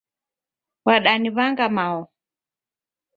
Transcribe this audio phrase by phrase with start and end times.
[0.85, 1.99] Wadaniw'anga mao.